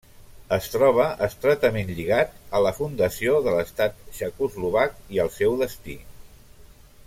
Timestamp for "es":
0.55-0.69